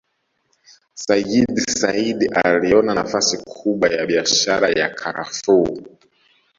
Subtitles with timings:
[1.03, 5.77] Sayyid Said aliona nafasi kubwa ya biashara ya karafuu